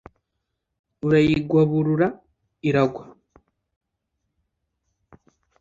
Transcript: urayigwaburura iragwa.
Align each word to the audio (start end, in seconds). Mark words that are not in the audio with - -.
urayigwaburura 1.05 2.07
iragwa. 2.69 3.03